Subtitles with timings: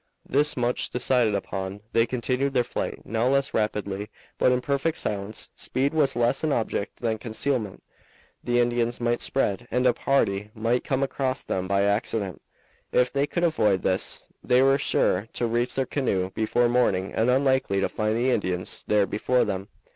[0.27, 5.51] This much decided upon, they continued their flight, now less rapidly, but in perfect silence.
[5.55, 7.83] Speed was less an object than concealment.
[8.43, 12.41] The Indians might spread, and a party might come across them by accident.
[12.91, 17.29] If they could avoid this, they were sure to reach their canoe before morning and
[17.29, 19.67] unlikely to find the Indians there before them.